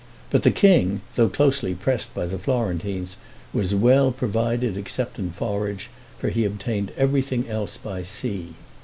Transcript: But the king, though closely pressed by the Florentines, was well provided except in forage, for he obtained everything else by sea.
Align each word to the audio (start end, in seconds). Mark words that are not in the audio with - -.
But 0.31 0.41
the 0.41 0.49
king, 0.49 1.01
though 1.15 1.29
closely 1.29 1.75
pressed 1.75 2.15
by 2.15 2.25
the 2.25 2.39
Florentines, 2.39 3.17
was 3.53 3.75
well 3.75 4.11
provided 4.11 4.75
except 4.75 5.19
in 5.19 5.29
forage, 5.29 5.91
for 6.17 6.29
he 6.29 6.43
obtained 6.43 6.91
everything 6.97 7.47
else 7.47 7.77
by 7.77 8.01
sea. 8.01 8.53